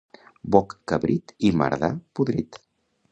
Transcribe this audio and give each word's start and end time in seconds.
Boc 0.55 0.71
cabrit 0.91 1.35
i 1.49 1.51
mardà 1.61 1.93
podrit. 2.21 2.59